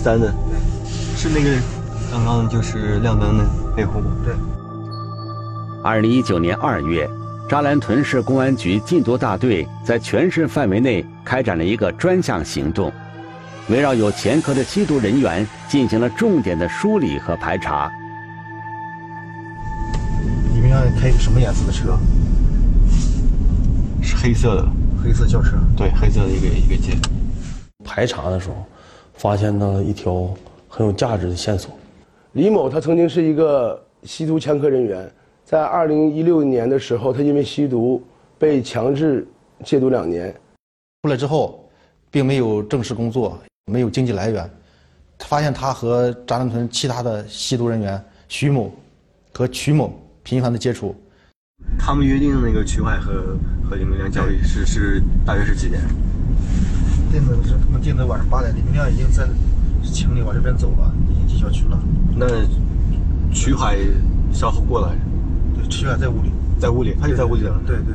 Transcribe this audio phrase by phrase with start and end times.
[0.00, 0.58] 三的，对，
[1.14, 1.62] 是那个
[2.10, 3.44] 刚刚就是亮灯的
[3.76, 4.06] 那户吗？
[4.24, 4.34] 对。
[5.84, 7.08] 二零一九年二月，
[7.46, 12.90] 扎兰屯市公安局禁毒大队在全市范围内开展了一个专项行动，
[13.68, 17.90] 围绕有前科的吸毒人员进行了重点的梳理和排查。
[20.54, 21.98] 你们要开一个什么颜色的车？
[24.02, 24.66] 是黑色的，
[25.04, 25.58] 黑色轿车。
[25.76, 26.96] 对，黑色的一个一个街。
[27.84, 28.66] 排查的时候，
[29.20, 30.34] 发现了一条
[30.66, 31.70] 很有价值的线索。
[32.32, 35.08] 李某他曾经是一个吸毒前科人员。
[35.44, 38.02] 在二零一六年的时候，他因为吸毒
[38.38, 39.26] 被强制
[39.62, 40.32] 戒毒两年，
[41.02, 41.68] 出来之后，
[42.10, 44.48] 并没有正式工作，没有经济来源。
[45.24, 48.72] 发现他和扎兰屯其他的吸毒人员徐某
[49.34, 50.94] 和曲某频繁的接触。
[51.78, 53.36] 他们约定那个曲海和
[53.68, 55.82] 和李明亮交易是是大约是几点？
[57.10, 59.26] 定的是他们定的晚上八点，李明亮已经在
[59.82, 61.78] 请你往这边走了，已经进小区了。
[62.16, 62.26] 那
[63.32, 63.76] 曲海
[64.32, 64.96] 稍后过来。
[65.54, 67.60] 对曲海在屋里，在屋里，他就在屋里了。
[67.66, 67.94] 对对。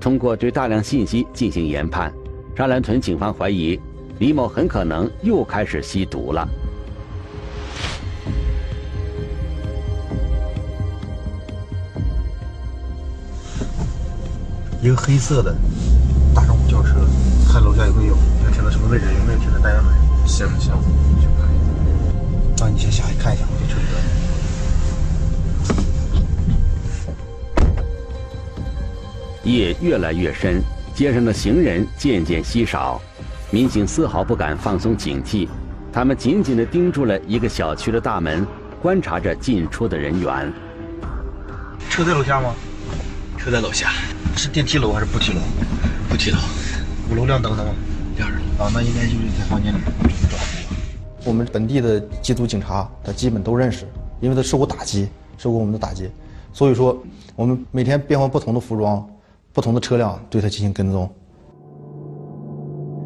[0.00, 2.12] 通过对大量信息进行研判，
[2.56, 3.78] 沙兰屯警方怀疑
[4.20, 6.48] 李某很可能又开始吸毒了。
[14.82, 15.54] 一个黑色的
[16.34, 16.94] 大众轿车，
[17.50, 19.92] 看楼下有没有，要停到什么位置，有没有停在单元门？
[20.26, 20.72] 行行。
[22.58, 23.80] 那你先下去看一下这车
[29.44, 30.60] 夜越来越深，
[30.94, 33.00] 街上的行人渐渐稀少，
[33.50, 35.48] 民警丝毫不敢放松警惕，
[35.92, 38.46] 他们紧紧地盯住了一个小区的大门，
[38.82, 40.52] 观察着进出的人员。
[41.88, 42.54] 车在楼下吗？
[43.36, 43.90] 车在楼下，
[44.36, 45.40] 是电梯楼还是扶梯楼？
[46.08, 46.38] 扶梯楼。
[47.10, 47.70] 五楼亮灯了吗？
[48.16, 48.36] 亮着。
[48.62, 49.78] 啊，那应该就是在房间里。
[51.24, 53.86] 我们本地的缉毒警察，他基本都认识，
[54.20, 56.10] 因为他受过打击，受过我们的打击，
[56.52, 57.00] 所以说
[57.34, 59.06] 我们每天变换不同的服装、
[59.52, 61.08] 不同的车辆对他进行跟踪。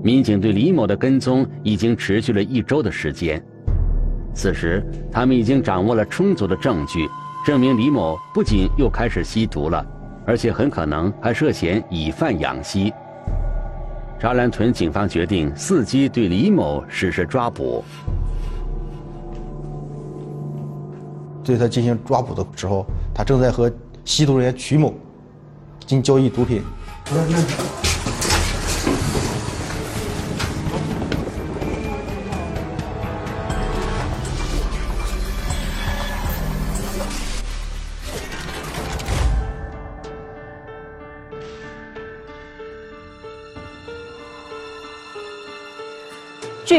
[0.02, 3.42] 民警对李某的跟踪已经持续了一周的时间，
[4.34, 7.08] 此时他们已经掌握了充足的证据，
[7.44, 9.84] 证明李某不仅又开始吸毒了，
[10.30, 12.94] 而且很可能还涉嫌以贩养吸。
[14.16, 17.82] 扎兰屯警方决定伺机对李某实施抓捕。
[21.42, 23.68] 对他进行抓捕的时候，他正在和
[24.04, 24.94] 吸毒人员曲某
[25.80, 26.62] 进行交易毒品。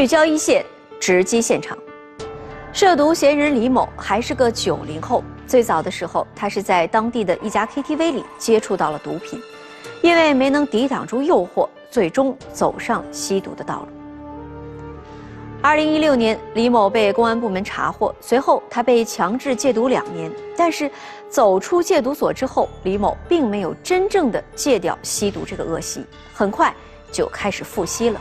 [0.01, 0.65] 聚焦一线，
[0.99, 1.77] 直击现场。
[2.73, 9.39] 涉毒嫌疑人李某还是个九零后，最早的时候，他是在当地的一家 KTV 里接触到了毒品，
[10.01, 13.87] 因为没能抵挡住诱惑，最终走上吸毒的道路。
[15.61, 20.31] 二零一六年，李某被公安部门查获，随后他被强制戒毒两年。
[20.57, 20.89] 但是，
[21.29, 26.73] 走出戒毒所之后，李某并没有真正的戒掉吸毒这个恶习，很快
[27.11, 28.19] 就开始复吸了。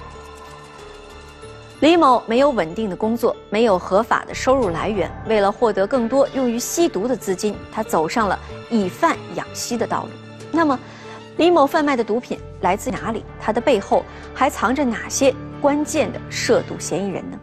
[1.80, 5.10] 李某没有稳定的工作，没有合法的收入来源。
[5.26, 8.38] 为了获得更多用于吸毒的资金，他走上了
[8.68, 10.10] 以贩养吸的道路。
[10.53, 10.78] 那么，
[11.38, 13.24] 李某贩卖的毒品来自哪里？
[13.41, 14.04] 他的背后
[14.34, 17.38] 还藏着哪些关键的涉毒嫌疑人呢？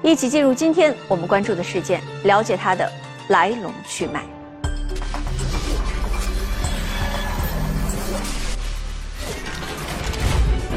[0.00, 2.88] 一起进入今天我们关注的事件，了解他的
[3.26, 4.22] 来龙去脉。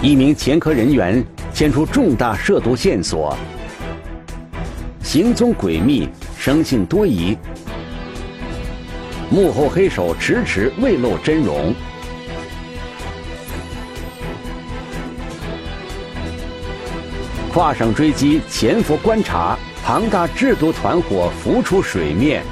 [0.01, 1.23] 一名前科人员。
[1.55, 3.33] 牵出重大涉毒线索，
[5.01, 7.37] 行踪诡秘，生性多疑，
[9.29, 11.73] 幕后黑手迟迟未露真容。
[17.53, 22.43] 跨省追击，潜伏观察，庞大制毒团伙浮出水面。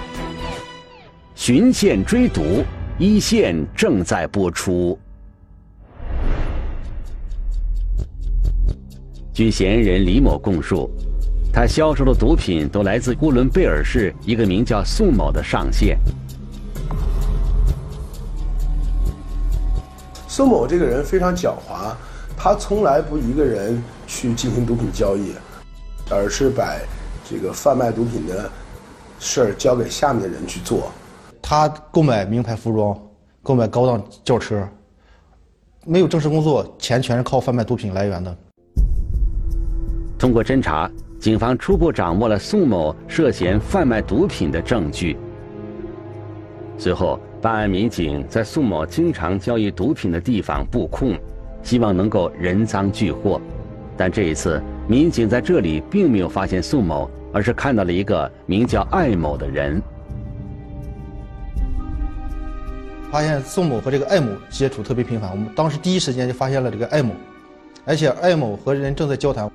[1.36, 2.64] 循线追毒，
[2.98, 4.98] 一线正在播出。
[9.34, 10.88] 据嫌疑人李某供述，
[11.52, 15.98] 他销售的毒品都来自呼伦贝尔市一个名叫宋某的上线。
[20.28, 21.96] 宋某这个人非常狡猾，
[22.38, 25.34] 他从来不一个人去进行毒品交易，
[26.12, 26.76] 而是把
[27.28, 28.48] 这个贩卖毒品的
[29.18, 30.92] 事儿交给下面的人去做。
[31.42, 32.96] 他购买名牌服装，
[33.42, 34.64] 购买高档轿车，
[35.88, 38.38] 没有正式工作，钱全是靠贩卖毒品来源的。
[40.24, 40.90] 通过侦查，
[41.20, 45.18] 警方初步掌握了宋某涉嫌贩卖毒品的证据。
[46.78, 51.14] 随后，办案民警在宋某经常交易毒品的地方布控，
[51.62, 53.42] 希望能够人赃俱获。
[53.98, 59.82] 但这一次，民警在这里并没有发现宋某，而是看到了一个名叫艾某的人。
[63.12, 67.14] 发现宋某和这个艾某接触特别频繁，我们当时第一时间就发现了这个艾某，
[67.84, 69.52] 而且艾某和人正在交谈。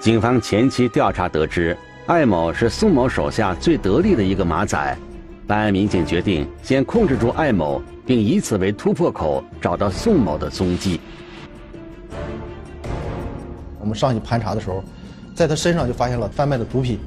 [0.00, 1.76] 警方前期调查得知，
[2.06, 4.96] 艾某是宋某手下最得力的一个马仔。
[5.46, 10.98] 办案民警决定先控制住艾某，并以此为突破口，找到宋某的踪迹。
[13.78, 14.82] 我们上去盘查的时候，
[15.34, 16.98] 在他身上就发现了贩卖的毒品。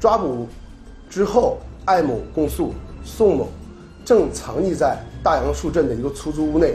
[0.00, 0.48] 抓捕
[1.08, 2.74] 之后，艾某供述，
[3.04, 3.48] 宋某
[4.04, 6.74] 正藏匿在大杨树镇的一个出租屋内。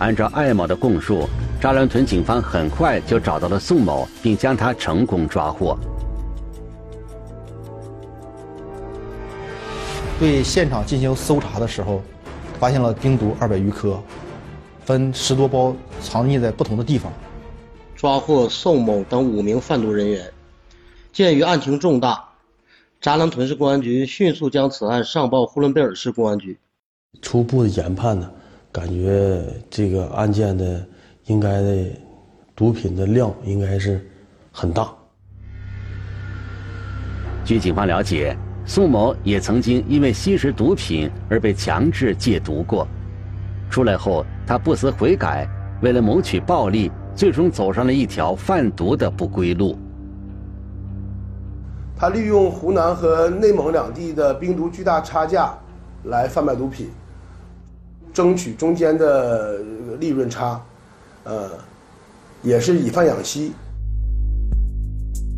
[0.00, 1.26] 按照艾某的供述。
[1.64, 5.74] 扎兰屯警方很快就找到了宋某，并将他成功抓获。
[10.18, 12.02] 对现场进行搜查的时候，
[12.60, 13.98] 发现了冰毒二百余颗，
[14.84, 17.10] 分十多包，藏匿在不同的地方。
[17.96, 20.30] 抓获宋某等五名贩毒人员。
[21.14, 22.22] 鉴于案情重大，
[23.00, 26.58] 扎兰屯市公安局迅速将此案上报呼伦贝尔市公安局。
[27.22, 28.30] 初步的研判呢，
[28.70, 30.86] 感觉这个案件的。
[31.26, 31.86] 应该的
[32.54, 34.04] 毒品的量应该是
[34.52, 34.92] 很大。
[37.44, 38.36] 据警方了解，
[38.66, 42.86] 宋某也曾经因为吸食毒品而被强制戒毒过。
[43.70, 45.48] 出来后，他不思悔改，
[45.82, 49.78] 为了谋取暴利，最终走上了一条贩毒的不归路。
[51.96, 55.54] 他利用湖南和内蒙两地的冰毒巨大差价
[56.04, 56.90] 来贩卖毒品，
[58.12, 59.58] 争取中间的
[59.98, 60.60] 利润差。
[61.24, 61.50] 呃，
[62.42, 63.52] 也是以贩养吸。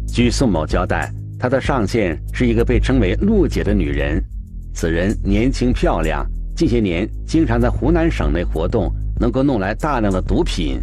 [0.08, 4.22] 据宋某交代，他的上线是一个被称为陆姐的女人。
[4.74, 10.80] 此人年轻漂亮，近些年经常在湖南省内活动，能够弄来大量的毒品。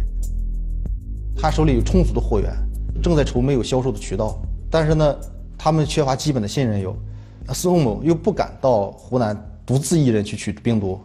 [1.36, 2.52] 他手里有充足的货源，
[3.02, 4.40] 正在愁没有销售的渠道。
[4.70, 5.16] 但是呢，
[5.58, 6.96] 他们缺乏基本的信任，有
[7.52, 9.36] 宋某又不敢到湖南
[9.66, 10.98] 独自一人去取冰毒，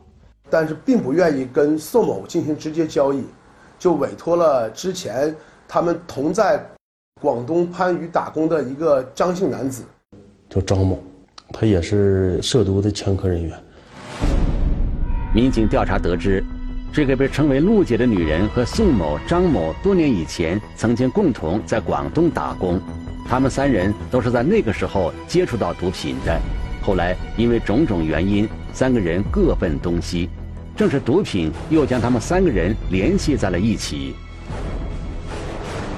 [0.50, 3.24] 但是并不愿意跟宋某进行直接交易。
[3.80, 5.34] 就委托了之前
[5.68, 6.62] 他们同在
[7.22, 9.84] 广东番禺打工的一个张姓男子，
[10.50, 11.02] 叫张某，
[11.54, 13.58] 他也是涉毒的前科人员。
[15.34, 16.44] 民警调查得知，
[16.92, 22.81] 这个被称为陆姐的女人和宋某、张某多年以前曾经共同在广东打工，
[23.28, 26.38] 他们三人都是在那个时候接触到毒品的。
[26.81, 30.30] 后来因为种种原因，三个人各奔东西。
[30.80, 34.16] 正是毒品又将他们三个人联系在了一起。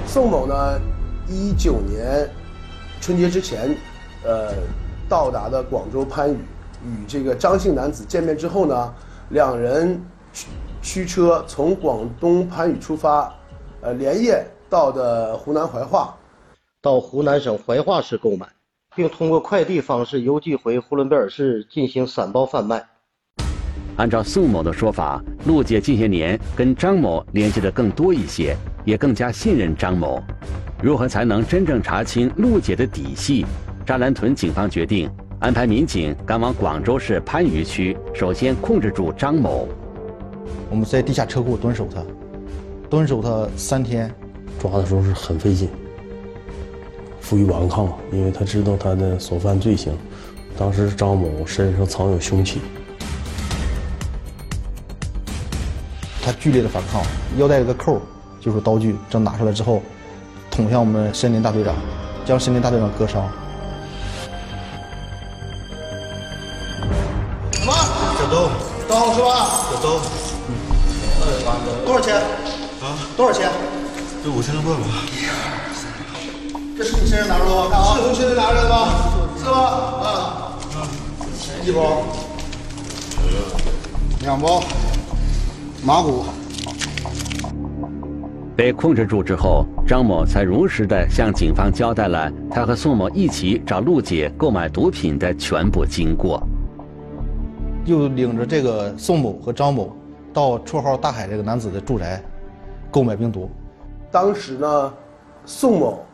[0.08, 0.82] 宋某呢，
[1.30, 2.28] 一九年
[3.00, 3.78] 春节之前，
[4.24, 4.56] 呃，
[5.08, 6.36] 到达的广州番禺，
[6.84, 8.92] 与这个张姓男子见面之后呢，
[9.30, 10.48] 两人驱
[10.82, 13.32] 驱车从广东番禺出发，
[13.82, 16.18] 呃，连夜到的湖南怀化，
[16.82, 18.48] 到湖南省怀化市购买，
[18.96, 22.88] 并通过快递方式邮寄回呼伦贝尔市进行散包贩卖。
[23.98, 28.56] 按照宋某的说法，陆姐近些年跟张某联系的更多一些，
[28.86, 30.24] 也更加信任张某。
[30.82, 33.46] 如何才能真正查清陆姐的底细？
[33.86, 39.68] 扎兰屯警方决定安排民警赶往广州市番禺区，首先控制住张某。
[40.70, 42.02] 我们在地下车库蹲守他，
[42.90, 44.10] 蹲守他三天，
[44.60, 45.68] 抓的时候是很费劲，
[47.20, 49.94] 负隅顽抗，因为他知道他的所犯罪行。
[50.58, 52.62] 当时张某身上藏有凶器。
[56.24, 57.02] 他剧烈的反抗，
[57.38, 58.00] 腰带有个扣，
[58.40, 59.82] 就是刀具，正拿出来之后，
[60.52, 61.74] 捅向我们森林大队长，
[62.24, 63.28] 将森林大队长割伤。
[67.54, 67.74] 什么？
[68.20, 68.50] 小周，
[68.88, 69.50] 刀是吧？
[69.72, 70.00] 小周，
[70.48, 70.52] 嗯，
[71.86, 72.16] 多少钱？
[72.16, 72.94] 啊？
[73.18, 73.50] 多少钱？
[74.24, 74.88] 这五千多块吧。
[76.78, 77.96] 这是你身上拿出来的吗？
[77.96, 78.76] 是从身上拿出来的吗？
[79.38, 79.58] 是吗？
[79.58, 80.54] 啊。
[81.64, 82.04] 一包。
[84.22, 84.64] 两包。
[85.84, 86.24] 马虎
[88.56, 96.40] 被控制住之后，张某才如实的向警方交代了他和宋某一起找陆姐购买毒品的全部经过。
[97.86, 99.92] 又领着这个宋某和张某
[100.32, 102.22] 到绰号“大海”这个男子的住宅
[102.92, 103.50] 购买冰毒。
[104.12, 104.94] 当时呢，
[105.46, 106.06] 宋某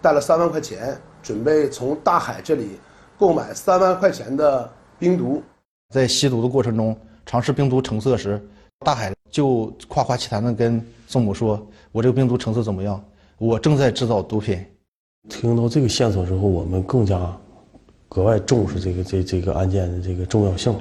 [0.00, 2.80] 带了三万块钱，准备从大海这里
[3.18, 5.42] 购买三万块钱的冰毒。
[5.92, 8.40] 在吸毒的过程中，尝试冰毒成色时，
[8.86, 13.04] 大海就夸夸其谈的跟宋某说：“我这个病毒成色怎么样？
[13.36, 14.64] 我正在制造毒品。”
[15.28, 17.36] 听到这个线索之后，我们更加
[18.08, 20.72] 格外重视这个这这个案件的这个重要性。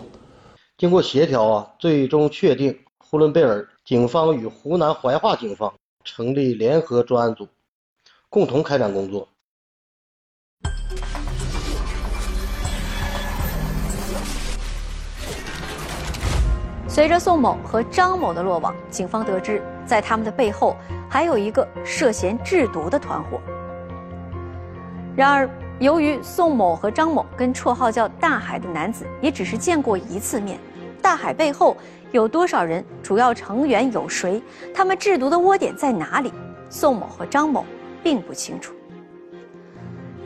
[0.78, 7.48] 经过协调啊，最终确定呼伦贝尔警方与湖南怀化警方成立联合专案组，
[8.30, 9.28] 共同开展工作。
[16.96, 20.78] 随着宋某和张某的落网，警方得知，在他们的背后
[21.10, 23.38] 还有一个涉嫌制毒的团伙。
[25.14, 25.50] 然而，
[25.80, 30.58] 由于宋某和张某跟绰号叫“大海”的男子也只是见过一次面，
[31.02, 31.76] 大海背后
[32.14, 34.42] 有多少人，主要成员有谁，
[34.74, 36.32] 他们制毒的窝点在哪里，
[36.70, 37.66] 宋某和张某
[38.02, 38.74] 并不清楚。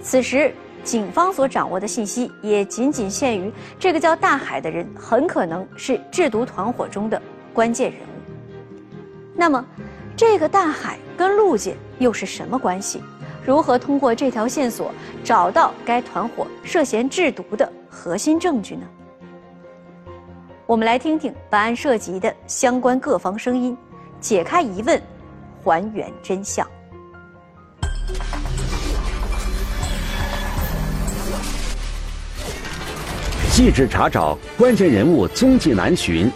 [0.04, 7.22] 此时，警方所掌握的信息也仅仅限于这个叫大海的人很可能是制毒团伙中的
[7.54, 8.96] 关键人物。
[9.36, 9.64] 那么，
[10.16, 13.02] 这个大海跟陆姐又是什么关系？
[13.46, 14.92] 如何通过这条线索
[15.24, 18.86] 找到该团伙涉嫌制毒的核心证据呢？
[20.66, 23.76] 我们来听听本案涉及的相关各方声音，
[24.20, 25.02] 解开疑问，
[25.64, 26.68] 还原真相。
[33.60, 36.32] 细致查找关键人物踪迹难寻，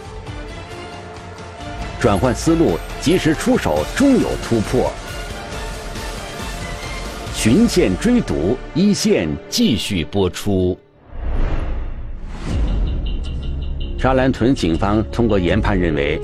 [1.98, 4.92] 转换思路，及时出手，终有突破。
[7.32, 10.78] 寻线追毒，一线继续播出。
[13.98, 16.20] 沙兰屯警方通过研判认为，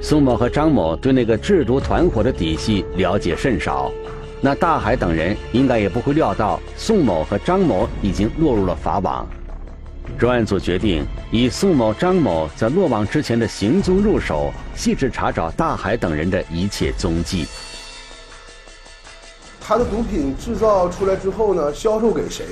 [0.00, 3.90] 宋某和张某对那个制毒团伙的底细了解甚少，
[4.40, 9.28] 那大海等人应该也不会料到宋某和张某已经落入了法网。
[10.18, 17.46] 专案组决定以宋某、张某在落网之前的行踪入手，细致查找大海等人的一切踪迹。
[19.60, 22.44] 他的毒品制造出来之后呢，销售给谁？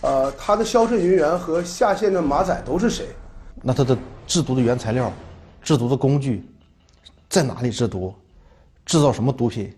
[0.00, 3.06] 呃，他的销售人员和下线的马仔都是谁？
[3.62, 3.96] 那他的
[4.26, 5.12] 制毒的原材料、
[5.62, 6.48] 制毒的工具
[7.28, 8.14] 在哪里制毒？
[8.86, 9.74] 制造什么毒品？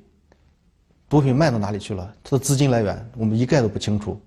[1.08, 2.12] 毒品卖到哪里去了？
[2.22, 4.20] 他的资金来源我们一概都不清楚。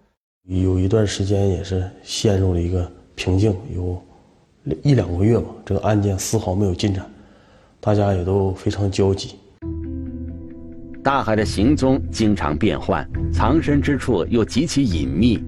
[0.48, 4.02] 有一段时间也是陷入了一个瓶颈，有
[4.82, 7.06] 一两个月吧，这个案件丝毫没有进展，
[7.80, 9.36] 大家也都非常焦急。
[11.04, 15.44] 大海的行踪经常变换，藏身之处又极其隐秘，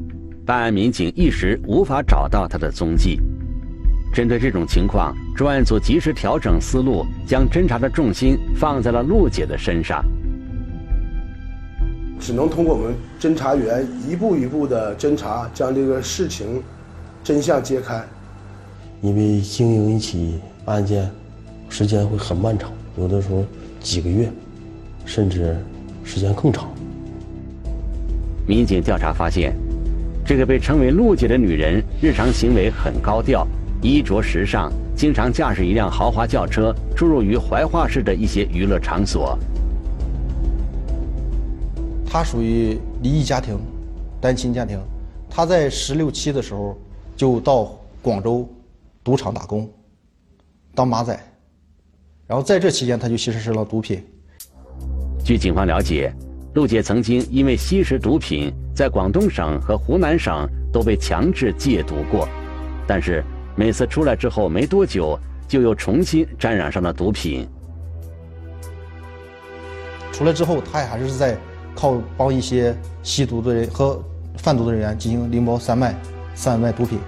[0.46, 3.20] 办案民警一时无法找到他的踪迹。
[4.14, 10.06] 针对这种情况，专案组及时调整思路，将侦查的重心放在了陆姐的身上。
[12.22, 16.62] 只能通过我们侦查员一步一步的侦查，将这个事情
[17.24, 18.02] 真相揭开。
[19.02, 21.10] 因为经营一起案件，
[21.68, 23.44] 时间会很漫长，有的时候
[23.80, 24.32] 几个月，
[25.04, 25.58] 甚至
[26.04, 26.70] 时间更长。
[28.48, 29.56] 民警调查发现，
[30.24, 33.48] 这个被称为陆姐的女人，日常行为很高调，
[33.82, 39.36] 衣着时尚，经常驾驶一辆豪华轿车出入于怀化市的一些娱乐场所。
[42.12, 43.58] 他属于离异家庭，
[44.20, 44.78] 单亲家庭。
[45.30, 46.78] 他在十六七的时候
[47.16, 48.46] 就到广州
[49.02, 49.70] 赌场打工，
[50.76, 51.18] 当马仔。
[52.28, 54.06] 然后在这期间，他就吸食了毒品。
[55.24, 56.14] 据警方了解，
[56.54, 62.28] 陆姐曾经因为吸食毒品，在广东省和湖南省都被强制戒毒过，
[62.86, 63.24] 但是
[63.56, 67.48] 每次出来之后没多久，就又重新沾染上了毒品。
[70.12, 71.38] 出来之后，他也还是在。
[71.76, 74.02] 靠帮一些吸毒的人和
[74.38, 75.96] 贩毒的人员进行零包散卖、
[76.34, 77.00] 散卖毒品。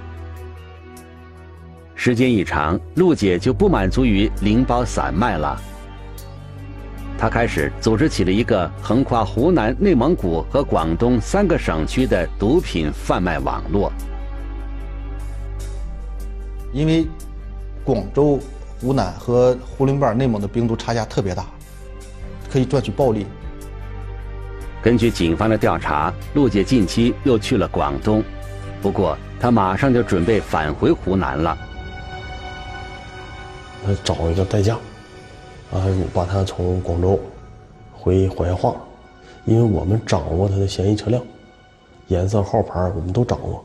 [1.96, 5.60] 时间一长，陆姐就不满足于零包散卖了。
[7.18, 13.92] 她开始组织起了一个横跨湖南、内蒙古和广东三个省区的毒品贩卖网络。
[16.74, 17.08] 因为
[17.86, 18.40] 广州、
[18.82, 21.46] 湖南和呼伦贝尔、内蒙的冰毒差价特别大，
[22.52, 23.26] 可以赚取暴利。
[24.84, 28.22] 根据警方的调查，陆姐近期又去了广东，
[28.82, 31.58] 不过她马上就准备返回湖南了。
[33.86, 34.76] 她找一个代驾，
[35.72, 35.80] 啊，
[36.14, 37.18] 把她从广州
[37.94, 38.76] 回怀化，
[39.46, 41.24] 因为我们掌握她的嫌疑车辆，
[42.08, 43.64] 颜色、号牌我们都掌握，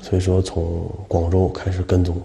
[0.00, 2.16] 所以说从广州开始跟踪。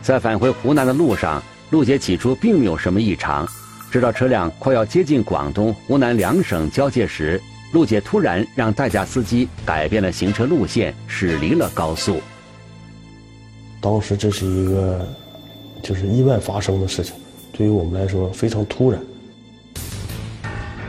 [0.00, 3.44] 在返回湖南的路上，陆姐起初并没有什么异常。
[3.96, 7.40] 直到车辆快要接近广东、湖南两省交界时，
[7.72, 12.20] 陆姐突然让代驾司机改变了行车路线，驶离了高速。
[13.80, 15.08] 当时这是一个
[15.82, 17.14] 就是意外发生的事情，
[17.54, 19.00] 对于我们来说非常突然。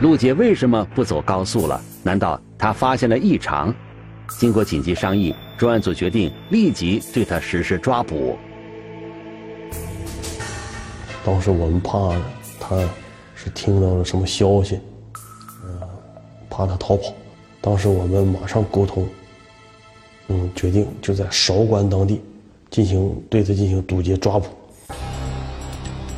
[0.01, 1.81] 陆姐为什么不走高速了？
[2.03, 3.73] 难道她发现了异常？
[4.37, 8.37] 经过紧急商议，专案组决定立即对她实施抓捕。
[11.23, 12.13] 当时我们怕
[12.67, 12.77] 他
[13.33, 14.79] 是听到了什么消息，
[15.63, 15.87] 呃，
[16.49, 17.13] 怕他逃跑。
[17.61, 19.07] 当时我们马上沟通，
[20.27, 22.21] 嗯，决定就在韶关当地
[22.69, 24.47] 进行对他进行堵截抓捕。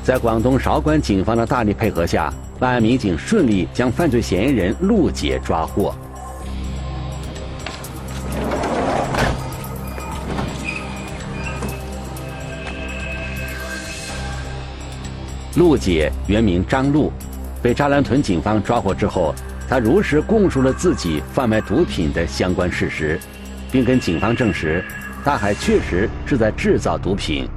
[0.03, 5.93] 在广东韶关警方的大力配合下，办案民警顺利将犯罪嫌疑人陆杰抓获。
[15.55, 17.11] 陆姐原名张璐，
[17.61, 19.33] 被扎兰屯警方抓获之后，
[19.67, 23.19] 她如实供述了自己贩卖毒品的相关事实，
[23.71, 24.85] 并跟警方证实，
[25.23, 27.49] 大海确实是在制造毒品，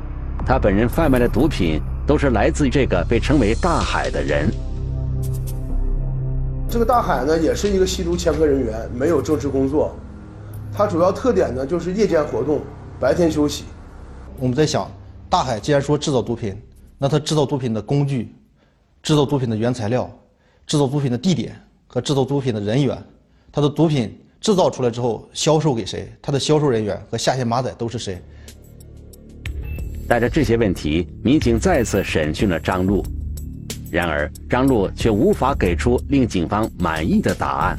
[0.47, 4.49] 他本人贩卖的毒品都是来自于这个被称为“大海”的人。
[6.69, 9.95] 这个大海呢，也是一个吸毒前科人员，没有正式工作，
[10.75, 12.63] 他主要特点呢就是夜间活动，
[12.99, 13.65] 白天休息。
[14.39, 14.91] 我们在想，
[15.29, 16.57] 大海既然说制造毒品，
[17.03, 18.33] 那他制造毒品的工具、
[19.03, 20.09] 制造毒品的原材料、
[20.69, 22.97] 制造毒品的地点和制造毒品的人员，
[23.51, 26.09] 他的毒品制造出来之后销售给谁？
[26.23, 28.23] 他的销售人员和下线马仔都是谁？
[30.07, 33.05] 带着这些问题，民警再次审讯了张璐。
[33.91, 37.77] 然而，张璐却无法给出令警方满意的答案。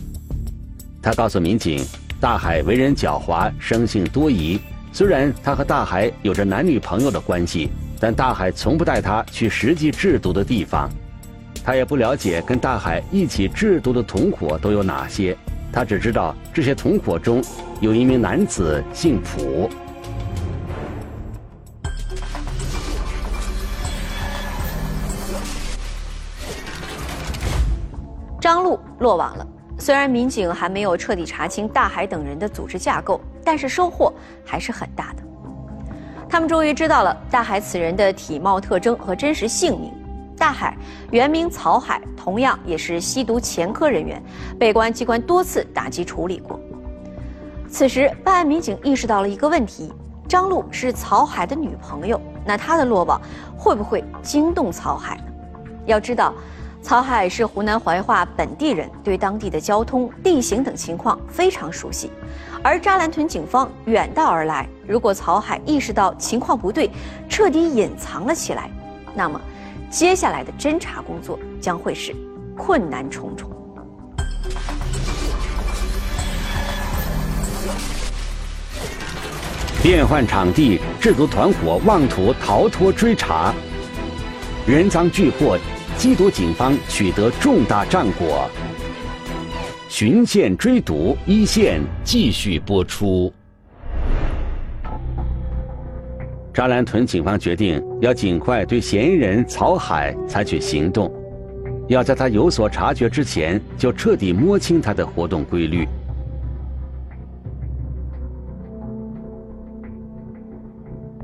[1.02, 1.82] 他告诉民警，
[2.20, 4.60] 大海为人狡猾，生性多疑。
[4.92, 7.70] 虽然他和大海有着男女朋友的关系，
[8.04, 10.90] 但大海从不带他去实际制毒的地方。
[11.64, 15.38] 他也不了解跟大海一起制毒的同伙都有哪些。
[15.72, 17.42] 他只知道这些同伙中
[17.80, 19.70] 有一名男子姓蒲。
[28.42, 29.48] 张璐落网了。
[29.80, 34.14] 虽然民警还没有彻底查清大海等人的组织架构，但是收获
[34.46, 35.24] 还是很大的。
[36.34, 39.94] 他们终于知道了大海此人的体貌特征和真实姓名。
[40.36, 40.76] 大海
[41.12, 44.20] 原名曹海，同样也是吸毒前科人员，
[44.58, 46.60] 被公安机关多次打击处理过。
[47.70, 49.94] 此时，办案民警意识到了一个问题：
[50.28, 53.22] 张璐是曹海的女朋友，那他的落网
[53.56, 55.26] 会不会惊动曹海呢？
[55.86, 56.34] 要知道。
[56.82, 62.12] 曹海是湖南怀化本地人，对当地的交通、地形等情况非常熟悉。
[62.64, 66.90] 而扎兰屯警方远道而来，如果曹海意识到情况不对，
[67.28, 68.70] 彻底隐藏了起来，
[69.14, 69.40] 那么
[69.90, 72.16] 接下来的侦查工作将会是
[72.58, 73.52] 困难重重。
[79.84, 83.54] 变换场地，制毒团伙妄图逃脱追查，
[84.66, 85.60] 人赃俱获。
[85.96, 88.50] 缉毒警方取得重大战果，
[89.96, 93.32] 巡线追毒，一线继续播出。
[96.52, 101.14] 扎兰屯警方决定要尽快对嫌疑人曹海采取行动，
[101.88, 105.88] 要在他有所察觉之前就彻底摸清他的活动规律。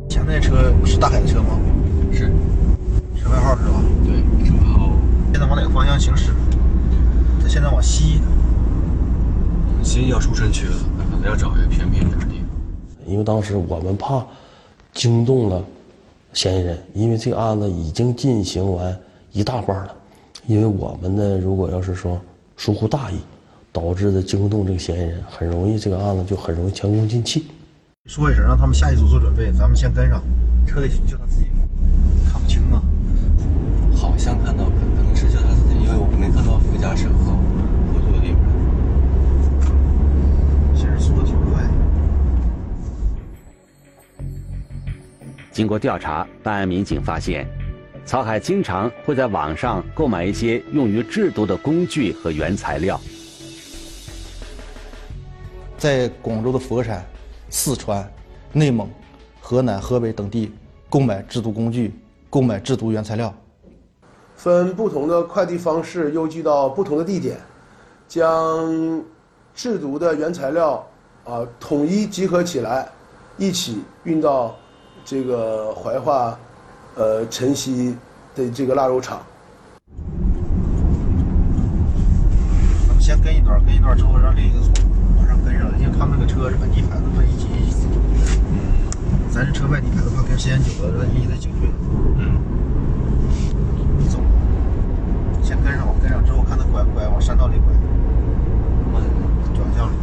[0.08, 1.60] 前面那车是大海的车吗？
[2.13, 2.32] 是，
[3.19, 3.84] 车牌号是吧？
[4.05, 4.13] 对。
[5.32, 6.34] 现在往哪个方向行驶？
[7.41, 8.21] 他现在往西。
[9.82, 13.08] 西要出城区了，可能要找一个偏僻点的地方。
[13.08, 14.25] 因为当时我们怕
[14.91, 15.63] 惊动了
[16.33, 18.99] 嫌疑人，因为这个案子已经进行完
[19.31, 19.95] 一大半了。
[20.47, 22.19] 因为我们呢，如果要是说
[22.57, 23.19] 疏忽大意，
[23.71, 27.45] 导致的惊动这个嫌疑人，很容易这个案子就很容易前功尽弃。
[28.05, 30.23] 说一声，让他们下一组做准备，咱们先跟上。
[30.65, 31.45] 车里就他自己，
[32.31, 32.81] 看不清啊。
[45.60, 47.45] 经过调查，办案民警发现，
[48.06, 52.98] 曹海经常会在网上购买一些用于制毒的工具和原材料，
[55.78, 57.06] 在广州的佛山、
[57.50, 58.10] 四川、
[58.54, 58.89] 内蒙、
[59.41, 60.50] 河南、河北等地
[60.89, 61.93] 购买制毒工具、
[62.30, 63.36] 购买制毒原材料。
[64.38, 67.38] 分不同的快递方式邮寄到不同的地点，
[68.08, 69.04] 将
[69.54, 70.88] 制毒的原材料
[71.26, 72.88] 啊统一集合起来，
[73.38, 74.56] 一起运到
[75.05, 76.38] 这个怀化
[76.95, 77.95] 呃晨曦
[78.35, 79.19] 的这个腊肉厂。
[82.88, 84.69] 咱们先跟一段，跟一段之后让另一个组
[85.17, 87.88] 马上跟上，因为他们那个车是本地牌子，分一级一级。
[89.31, 91.69] 咱这车外地牌子，怕跟时间久了，万一得警队。
[92.17, 92.39] 嗯。
[94.09, 94.19] 走，
[95.41, 97.73] 先跟上吧，跟上之后看他拐不拐，往山道里拐。
[99.55, 99.93] 转向了。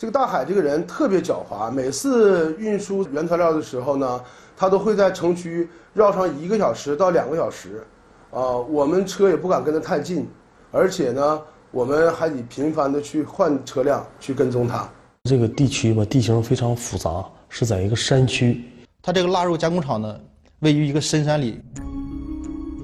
[0.00, 4.20] 这个大海这个人特别狡猾，每次运输原材料的时候呢，
[4.56, 7.84] 他都会在城区绕上一个小时到两个小时，
[8.30, 10.24] 啊、我们车也不敢跟他太近，
[10.70, 14.88] 而且呢，我们还得频繁的去换车辆去跟踪他。
[15.24, 18.62] 这个地区吧，地形非常复杂，是在一个山区。
[19.02, 20.20] 他这个腊肉加工厂呢，
[20.60, 21.60] 位于一个深山里。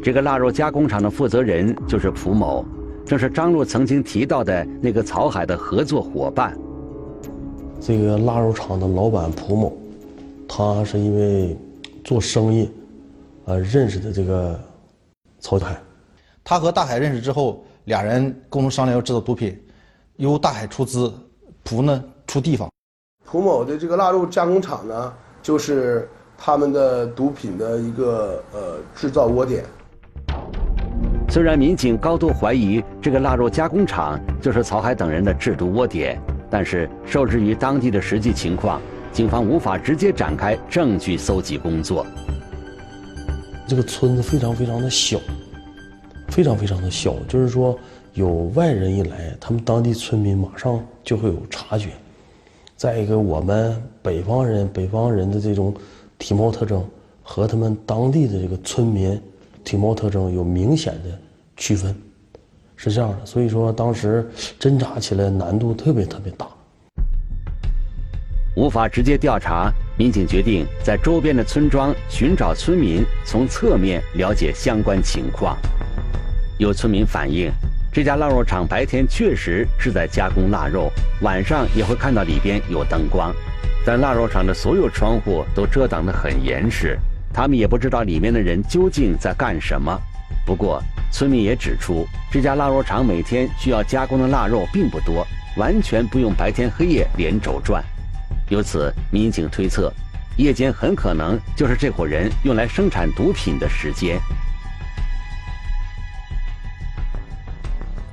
[0.03, 2.65] 这个腊肉加工厂的负责人就是蒲某，
[3.07, 6.59] 正是张璐曾经提到的那个曹海的合作伙伴。
[7.87, 9.77] 这个腊肉厂的老板蒲某，
[10.49, 11.55] 他是因为
[12.03, 12.73] 做生意，
[13.45, 14.59] 呃，认识的这个
[15.39, 15.79] 曹海。
[16.43, 19.63] 他和大海认识之后，俩人共同商量要制造毒品，
[20.17, 21.13] 由大海出资，
[21.63, 22.71] 蒲呢出地方。
[23.27, 29.63] 蒲某的这个腊肉加工厂呢，就是他们的毒品的一个呃制造窝点。
[31.29, 36.19] 虽然民警高度怀疑这个腊肉加工厂就是曹海等人的制毒窝点，
[36.55, 38.81] 但是受制于当地的实际情况，
[39.13, 42.07] 警方无法直接展开证据搜集工作。
[43.67, 45.19] 这个村子非常非常的小，
[46.29, 47.77] 非常非常的小，就是说
[48.13, 51.89] 有外人一来，他们当地村民马上就会有察觉。
[52.77, 55.75] 再一个，我们北方人北方人的这种
[56.21, 56.89] 体貌特征
[57.21, 59.21] 和他们当地的这个村民
[59.65, 61.19] 体貌特征有明显的
[61.57, 61.93] 区分，
[62.91, 63.25] 是这样的。
[63.25, 64.29] 所以说，当时
[64.61, 66.47] 侦查起来难度特别特别大。
[68.57, 75.57] 无法直接调查，民警决定在周边的村庄寻找村民，从侧面了解相关情况。
[76.59, 77.51] 有村民反映，
[77.93, 80.89] 这家腊肉厂白天确实是在加工腊肉，
[81.23, 83.35] 晚上也会看到里边有灯光，
[83.85, 86.97] 但腊肉厂的所有窗户都遮挡得很严实，
[87.33, 90.01] 他们也不知道里面的人究竟在干什么。
[90.47, 97.83] 不过，村民也指出，这家腊肉厂每天需要加工的腊肉并不多，完全不用白天黑夜连轴转。
[98.51, 99.91] 由此，民警推测，
[100.37, 104.21] 夜间很可能就是这伙人用来生产毒品的时间。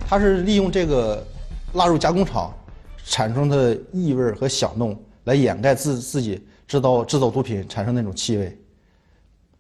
[0.07, 1.25] 他是利用这个
[1.73, 2.53] 腊肉加工厂
[3.05, 8.57] 产生的异味和响动来掩盖自自己制造制造毒品产生那种气味。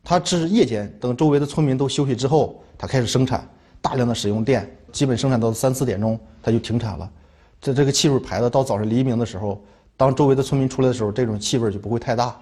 [0.03, 3.47] 他这是夜间，等周围的村民都休息之后，他开始生产，
[3.81, 7.09] 大量的使用电，基本生产到三四点钟他就停产了。
[7.61, 9.63] 这这个气味排的到早上黎明的时候，
[9.95, 12.35] 当周围的村民出来的时候，这种气味就不会太大。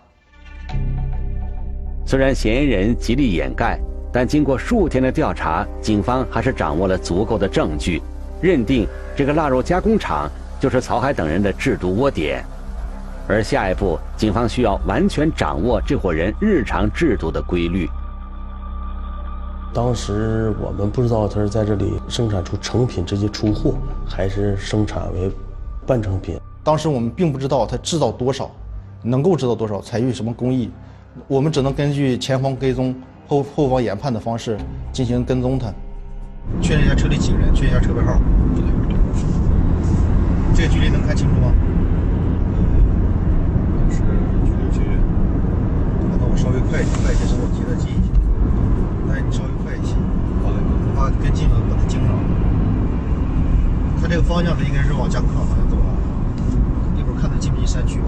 [2.05, 3.77] 虽然嫌疑人极力掩盖，
[4.11, 8.01] 但经过数天的调查，警方还是掌握了足够的证据，
[8.41, 12.43] 认定这个腊肉加工厂就是曹海等人的制毒窝点。
[13.29, 17.87] 而下一步，警方需要完全掌握这伙人日常制毒的规律。
[19.71, 25.31] 当时我们不知道他是在这里生产出成品直接出货，还是生产为
[25.85, 26.39] 半成品。
[26.63, 28.49] 当时我们并不知道他制造多少，
[29.03, 30.71] 能够制造多少，采用什么工艺，
[31.27, 32.95] 我们只能根据前方跟踪、
[33.27, 34.57] 后后方研判的方式
[34.91, 35.71] 进行跟踪他。
[36.63, 38.19] 确认一下车里几个人，确认一下车牌号。
[40.55, 41.53] 这个距离能看清楚吗？
[43.91, 43.97] 是
[44.43, 44.85] 距离距离。
[46.09, 48.07] 那我稍微快一点，快一些，使我急得近一些。
[49.11, 49.93] 来，你稍微快一些。
[50.41, 50.55] 好嘞。
[50.95, 52.07] 怕跟近了把他惊着。
[54.01, 55.91] 他这个方向他应该是往加工厂方向走啊。
[56.97, 58.05] 一会儿看他进不进山区吧。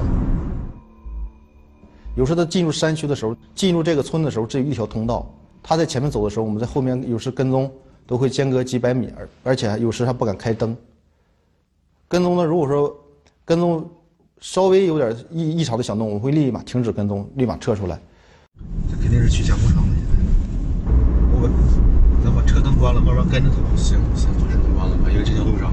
[2.15, 5.29] 有时他进入山区的时候，进入这个村的时候，只有一条通道。
[5.61, 7.69] 他在前面走的时候，我们在后面有时跟踪，
[8.07, 10.75] 都会间隔几百米，而而且有时还不敢开灯。
[12.07, 12.95] 跟踪呢，如果说
[13.43, 13.89] 跟踪
[14.39, 17.99] 稍微有点异异常的响动，我们会立马停止跟踪，立马撤出来。
[18.89, 19.93] 这肯定是去加工厂了。
[21.33, 21.49] 我
[22.23, 23.55] 咱把车灯关了，慢慢跟着走。
[23.75, 25.71] 行行，把车灯关了吧，因为这条路上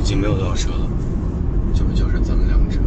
[0.00, 0.86] 已经没有多少车了，
[1.72, 2.80] 就就是咱们两个车。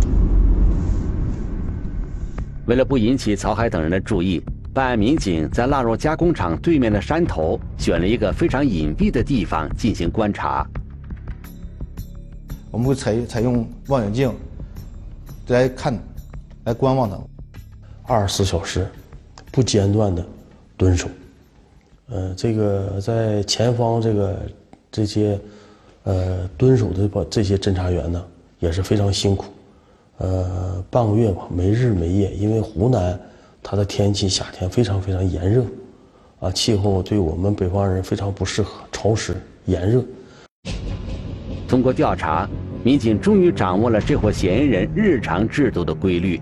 [2.68, 10.64] 为了不引起曹海等人的注意，办案民警在腊肉加工厂对面的山头选了一个非常隐蔽的地方进行观察。
[12.70, 14.32] 我们会采采用望远镜
[15.48, 15.98] 来看，
[16.66, 17.18] 来观望他。
[18.04, 18.88] 二十四小时
[19.52, 20.26] 不间断的
[20.78, 21.08] 蹲守。
[22.08, 24.40] 呃，这个在前方这个
[24.92, 25.40] 这些
[26.04, 28.26] 呃蹲守的这些侦查员呢
[28.60, 29.46] 也是非常辛苦。
[30.18, 33.18] 呃，半个月吧，没日没夜，因为湖南
[33.64, 35.64] 它的天气夏天非常非常炎热，
[36.40, 39.34] 啊，气候对我们北方人非常不适合，潮湿
[39.66, 40.04] 炎热，
[41.70, 42.50] 通过调查，
[42.84, 46.42] 民警终于掌握了这伙嫌疑人日常制毒的规律。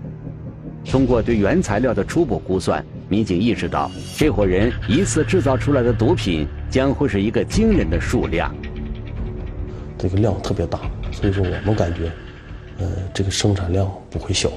[0.84, 8.54] 通过对原材料的初步估算，民警意识到这伙人一次制造出来的毒品将会是一个惊人的数量。
[9.96, 10.78] 这个量特别大，
[11.10, 12.12] 所以说我们感觉，
[12.78, 14.50] 呃，这个生产量不会小。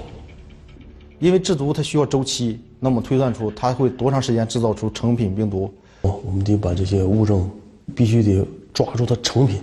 [1.20, 5.74] 因为制毒它需要周期，那么推算出它会多长时间制造出成品病毒。
[6.02, 7.50] 哦，我们得把这些物证
[7.96, 9.62] 必须得抓住它成品，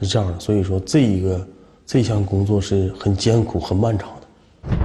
[0.00, 0.40] 是这样的。
[0.40, 1.48] 所以说这一个
[1.86, 4.76] 这项工作是很艰苦、很漫长的。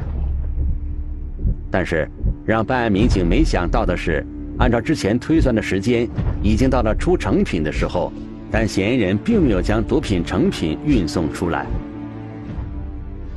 [1.71, 2.09] 但是，
[2.45, 4.23] 让办案民警没想到的是，
[4.59, 6.07] 按照之前推算的时间，
[6.43, 8.13] 已经到了出成品的时候，
[8.51, 11.65] 但嫌疑人并没有将毒品成品运送出来。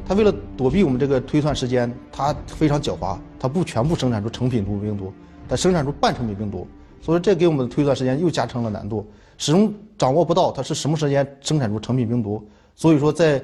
[0.07, 5.11] 他为了躲避我们这个推算时间，他非常狡猾，他不全部生产出成品毒病毒，
[5.49, 6.69] 他生产出半成品病毒，
[7.01, 12.47] 所以这给我们的推算时间又加成了难度，始终掌握不到他是什么时间生产出成品病毒。
[12.75, 13.43] 所以说，在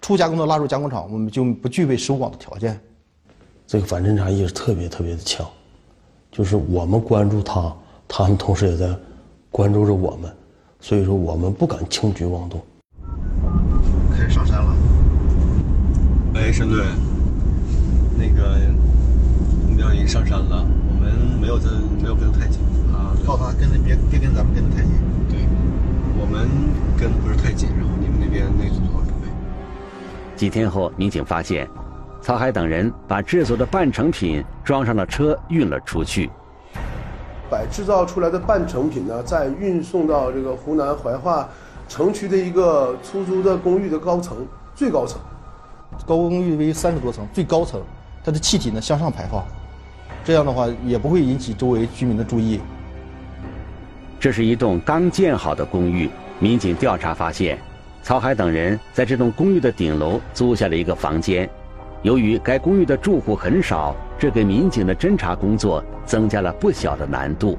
[0.00, 2.78] 初加工的蜡烛加工厂，我们就不具备收网的条件。
[3.66, 5.44] 这个反侦查意识特别特别的强，
[6.30, 7.74] 就是我们关注他，
[8.06, 8.88] 他们同时也在
[9.50, 10.32] 关注着我们，
[10.80, 12.62] 所以说我们不敢轻举妄动。
[14.12, 14.72] 开始上山了。
[16.32, 16.84] 喂，沈队，
[18.16, 18.56] 那个
[19.68, 21.66] 目标已经上山了，我们没有在
[22.00, 22.60] 没有跟得太紧
[22.92, 23.18] 啊。
[23.26, 24.92] 告诉他跟着别别跟咱们跟得太紧。
[25.28, 25.40] 对，
[26.20, 26.48] 我们
[26.96, 29.28] 跟的不是太紧，然后你们那边那组做好准备。
[30.36, 31.68] 几天后，民警发现，
[32.26, 36.28] 曹海等人把制作的半成品装上了车，运了出去。
[37.48, 41.48] 把制造出来的半成品呢，再运送到这个湖南怀化
[41.88, 45.20] 城区的一个出租的公寓的高层，最高层。
[46.04, 47.80] 高公寓为三十多层，最高层，
[48.24, 49.44] 它的气体呢向上排放，
[50.24, 52.60] 这样的话也不会引起周围居民的注意。
[54.18, 56.10] 这是一栋刚建好的公寓，
[56.40, 57.56] 民警调查发现，
[58.02, 61.48] 曹海等人在这栋公寓的顶楼租下了一个房间。
[62.02, 67.56] 由于该公寓的住户很少，这给民警的侦查工作增加了不小的难度。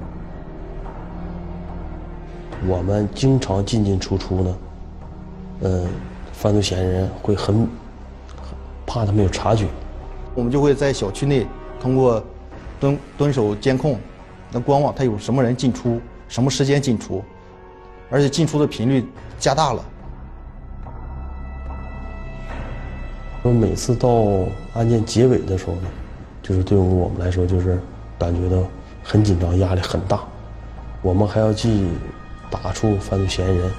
[2.66, 4.58] 我们经常进进出出呢，
[5.62, 5.88] 嗯，
[6.32, 7.68] 犯罪嫌疑人会很。
[8.90, 9.66] 怕他没有察觉，
[10.34, 11.46] 我们就会在小区内
[11.78, 12.24] 通过
[12.80, 13.98] 蹲蹲守监控，
[14.50, 17.22] 那观望他有什么人进出，什么时间进出，
[18.08, 19.06] 而且进出的频率
[19.38, 19.84] 加大了。
[23.52, 24.08] 每次到
[24.74, 25.88] 案件结尾的时候呢，
[26.42, 27.78] 就是对于我们来说，就是
[28.18, 28.62] 感觉到
[29.02, 30.20] 很紧张，压力很大。
[31.02, 31.86] 我们还要去
[32.50, 33.70] 打出犯罪嫌疑人，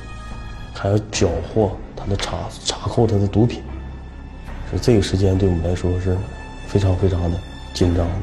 [0.73, 3.61] 还要缴获他的查查扣他的毒品。
[4.69, 6.15] 所以这个时间对我们来说是
[6.67, 7.37] 非常非常的
[7.73, 8.13] 紧张的。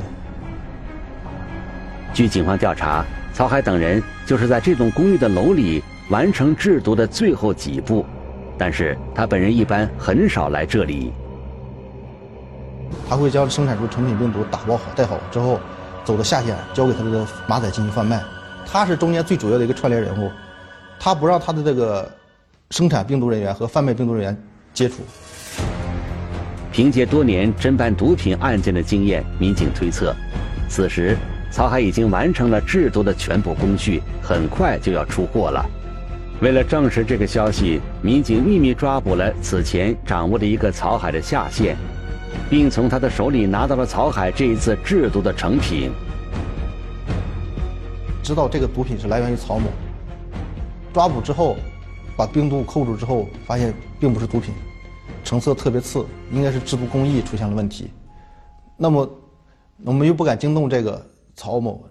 [2.15, 3.05] 据警方调查，
[3.35, 8.07] 曹海等人就是在这栋公寓的楼里完成制毒的最后几步，
[8.57, 11.13] 但是他本人一般很少来这里。
[13.09, 15.61] 他会将生产出成品病毒打包好、带好之后，
[16.05, 18.23] 走到下线交给他这个马仔进行贩卖。
[18.65, 20.31] 他是中间最主要的一个串联人物，
[20.99, 22.11] 他不让他的这个
[22.71, 24.37] 生产病毒人员和贩卖病毒人员
[24.75, 24.97] 接触。
[26.73, 30.15] 凭借多年侦办毒品案件的经验，民警推测，
[30.69, 31.17] 此时
[31.51, 35.65] 曹海已经完成了制毒的全部工序，很快就要出货了。
[36.43, 41.75] 为了证实这个消息，民警秘密抓捕了此前掌握的一个曹海的下线，
[42.49, 45.91] 并从他的手里拿到了曹海这一次制毒的成品。
[48.23, 49.69] 知道这个毒品是来源于曹某，
[50.93, 51.57] 抓捕之后，
[52.17, 54.55] 把冰毒扣住之后，发现并不是毒品。
[55.25, 57.91] 成色特别次，应该是制毒工艺出现了问题。
[58.77, 59.09] 那么，
[59.85, 61.05] 我们又不敢惊动这个
[61.35, 61.85] 曹某，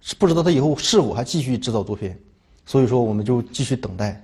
[0.00, 2.16] 是不知道他以后是否还继续制造毒品，
[2.66, 4.20] 所以说我们就继续等待。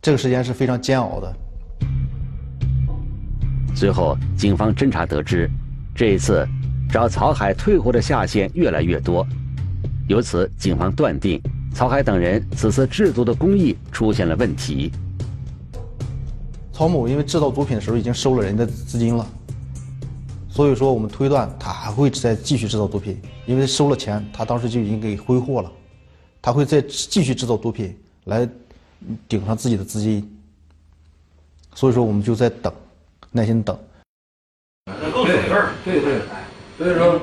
[0.00, 1.32] 这个时间是非常煎熬的。
[3.74, 5.50] 最后，警方侦查得知，
[5.94, 6.46] 这一次
[6.90, 9.26] 找曹海退货的下线越来越多，
[10.08, 11.40] 由此警方断定
[11.74, 14.92] 曹海等人此次制毒的工艺出现了问题。
[16.72, 19.26] 曹某因为制造毒品的时候已经收了人的资金了，
[20.48, 25.72] 所以说我们推断他还会再继续制造毒品，因为收了钱，他当时就已经给挥霍了，
[26.40, 28.48] 他会再继续制造毒品来
[29.28, 30.28] 顶上自己的资金，
[31.74, 32.72] 所以说我们就在等，
[33.32, 33.76] 耐心等。
[35.12, 36.20] 够省事儿，对对，
[36.76, 37.20] 所以说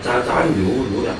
[0.00, 1.12] 咱咱留留点，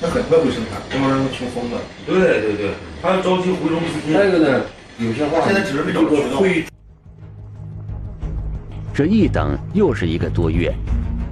[0.00, 1.80] 他很快会生产，这玩意儿穷疯了。
[2.06, 2.70] 对对对，
[3.00, 4.14] 他要着急回笼资金。
[4.14, 4.64] 再一个呢？
[4.98, 6.68] 有些话现在只是没找到渠道。
[8.94, 10.72] 这一等又是一个多月。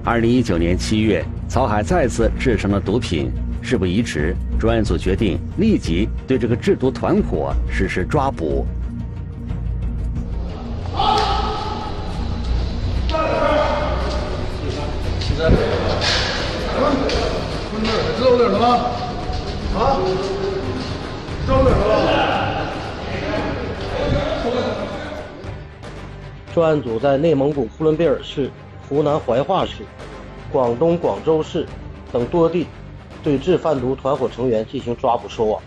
[0.02, 8.66] 二零一九年七月，曹海再次制成了毒品，事不宜迟，专案组决定立即对这个制毒团伙实施抓捕。
[26.52, 28.50] 专案组在内蒙古呼伦贝尔市、
[28.88, 29.84] 湖南怀化市、
[30.50, 31.64] 广东广州市
[32.12, 32.66] 等多地
[33.22, 35.62] 对制贩毒团伙成员进行抓捕收网。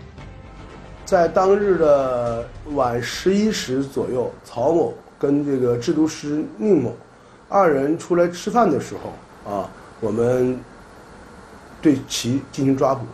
[1.06, 6.94] 在当日的晚十一时左右，曹某跟这个制毒师宁某
[7.48, 8.94] 二人出来吃饭的时
[9.44, 9.70] 候，啊，
[10.00, 10.58] 我们
[11.80, 13.06] 对其进行抓捕。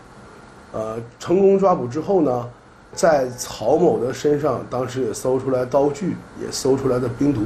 [0.73, 2.49] 呃，成功抓捕之后呢，
[2.93, 7.43] 在曹某的身上，当时也搜出来刀具，也搜出来的冰毒。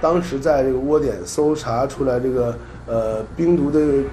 [0.00, 4.04] 当时在这个窝点搜查出来这个呃冰毒的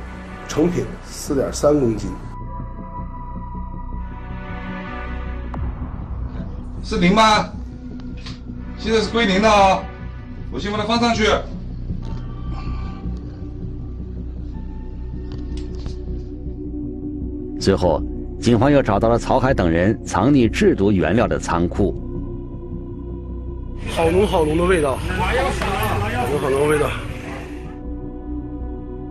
[0.48, 2.10] 成品四点三公斤。
[6.84, 7.50] 是零吗？
[8.78, 9.82] 现在是归零的啊！
[10.52, 11.26] 我先把它放上去。
[17.60, 18.00] 最后，
[18.45, 21.99] 警方又找到了曹海等人藏匿制毒原料的仓库。
[23.88, 26.88] 好浓好浓的味道，好浓好浓的味道。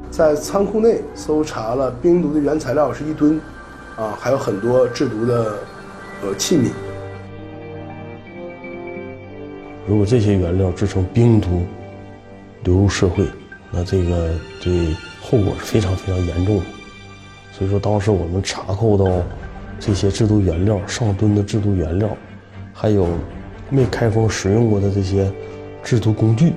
[0.09, 3.41] 在仓库内搜查了冰毒的原材料是一吨，
[3.97, 5.59] 啊，还有很多制毒的
[6.23, 6.71] 呃器皿。
[9.85, 11.67] 如果这些原料制成冰毒，
[12.63, 13.27] 流入社会，
[13.73, 14.31] 那这个
[14.63, 16.65] 对后果是非常非常严重的。
[17.57, 19.23] 所以说，当时我们查扣到
[19.79, 22.09] 这些制毒原料上吨的制毒原料，
[22.73, 23.07] 还有
[23.71, 25.33] 没开封使用过的这些
[25.85, 26.53] 制毒工具，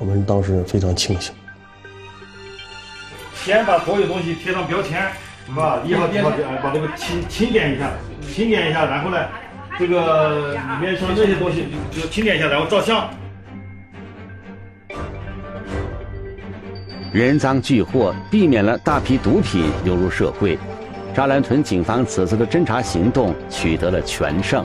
[0.00, 1.32] 我们当时非常庆幸。
[3.44, 5.02] 先把所有东西贴上标签，
[5.46, 5.80] 是吧？
[5.86, 6.24] 一号、店
[6.60, 7.88] 把这个清清点一下，
[8.34, 9.16] 清点一下，然后呢，
[9.78, 13.08] 这个里面像这些东西就清点一下，然后照相。
[17.12, 20.58] 人赃俱获，避免了大批毒品流入社会。
[21.14, 24.64] 扎兰屯警方此次的侦查行动取得了全胜，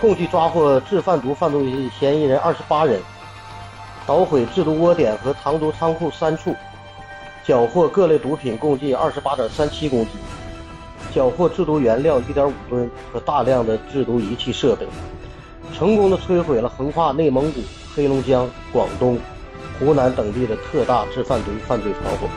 [0.00, 1.62] 共计抓获制贩毒犯罪
[2.00, 2.98] 嫌疑人二十八人，
[4.06, 6.56] 捣毁制毒窝点和藏毒仓库三处，
[7.44, 10.12] 缴获各类毒品共计二十八点三七公斤，
[11.14, 14.86] 缴获制毒原料一点五吨和大量的制毒仪器设备，
[15.76, 17.60] 成功的摧毁了横跨内蒙古。
[17.96, 19.18] 黑龙江、广东、
[19.78, 22.28] 湖南等地的特大制贩毒犯罪团伙。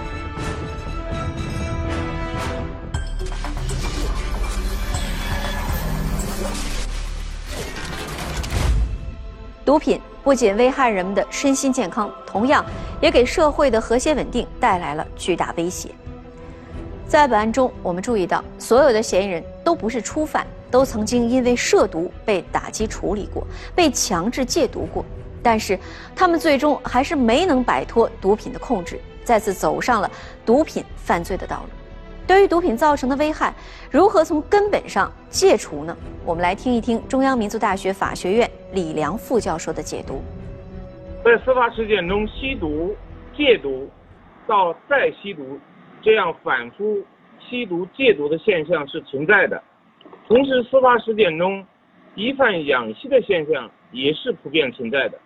[9.66, 12.66] 毒品不仅危害人们的身心健康，同样
[13.02, 15.90] 也给社会的和谐稳定带来了巨大威胁。
[17.06, 23.46] 在本案中，我们注意到，所有的嫌疑人都不是初犯，都曾经因为涉毒被打击处理过，
[23.76, 25.04] 被强制戒毒过。
[25.42, 25.78] 但是，
[26.16, 30.12] 他们最终还是没能摆脱毒品的控制，再次走上了
[30.46, 31.70] 毒品犯罪的道路。
[32.28, 33.52] 对于毒品造成的危害，
[33.90, 35.98] 如何从根本上戒除呢？
[36.24, 40.22] 我们来听一听中央民族大学法学院李良副教授的解读。
[41.26, 42.96] 在司法实践中，吸毒、
[43.36, 43.90] 戒毒
[44.46, 45.60] 到再吸毒，
[46.04, 47.04] 这样反复
[47.40, 49.62] 吸毒戒毒的现象是存在的。
[50.28, 51.66] 同时，司法实践中
[52.14, 55.18] 疑犯养吸的现象也是普遍存在的。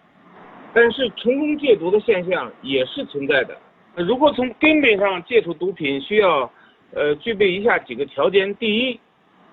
[0.73, 3.55] 但是成功戒毒的现象也是存在的。
[3.95, 6.51] 如果从根本上戒除毒品，需要，
[6.95, 8.99] 呃，具备以下几个条件：第一，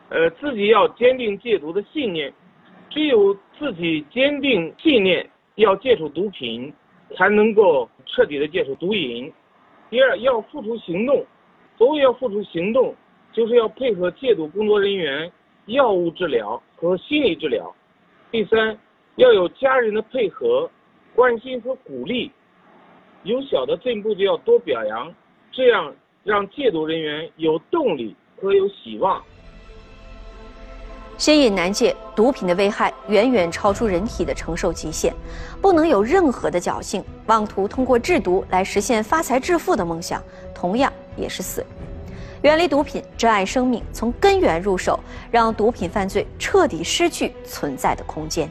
[0.08, 2.32] 呃，自己要坚定戒毒的信念，
[2.88, 6.72] 只有自己坚定信念要戒除毒品，
[7.14, 9.30] 才能够彻底的戒除毒瘾。
[9.90, 11.22] 第二，要付出行动。
[11.76, 12.94] 所谓要付出行动，
[13.32, 15.30] 就是要配合戒毒工作人员
[15.66, 17.70] 药物治疗和心理治疗。
[18.30, 18.78] 第三，
[19.16, 20.70] 要有家人的配合。
[21.14, 22.30] 关心和鼓励，
[23.24, 25.12] 有小的进步就要多表扬，
[25.52, 25.94] 这样
[26.24, 29.22] 让戒毒人员有动力和有希望。
[31.18, 35.14] 心瘾难戒，毒品的危害远远超出人体的承受极限，
[35.60, 40.22] 不能有任何的侥幸，妄图通过制毒来实现发财致富的梦想，
[40.54, 41.62] 同样也是死。
[42.40, 44.98] 远离毒品，珍爱生命，从根源入手，
[45.30, 48.50] 让毒品犯罪彻底失去存在的空间。